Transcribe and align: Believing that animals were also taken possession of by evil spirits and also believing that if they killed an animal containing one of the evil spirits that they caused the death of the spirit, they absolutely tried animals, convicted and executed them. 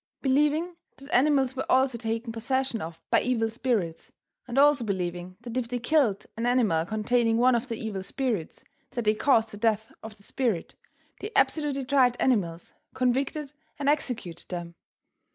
Believing 0.23 0.77
that 0.97 1.13
animals 1.13 1.55
were 1.55 1.71
also 1.71 1.95
taken 1.95 2.33
possession 2.33 2.81
of 2.81 2.99
by 3.11 3.21
evil 3.21 3.51
spirits 3.51 4.11
and 4.47 4.57
also 4.57 4.83
believing 4.83 5.37
that 5.41 5.55
if 5.57 5.67
they 5.67 5.77
killed 5.77 6.25
an 6.35 6.47
animal 6.47 6.87
containing 6.87 7.37
one 7.37 7.53
of 7.53 7.67
the 7.67 7.75
evil 7.75 8.01
spirits 8.01 8.63
that 8.93 9.05
they 9.05 9.13
caused 9.13 9.51
the 9.51 9.57
death 9.57 9.93
of 10.01 10.17
the 10.17 10.23
spirit, 10.23 10.73
they 11.19 11.29
absolutely 11.35 11.85
tried 11.85 12.17
animals, 12.19 12.73
convicted 12.95 13.53
and 13.77 13.87
executed 13.89 14.49
them. 14.49 14.73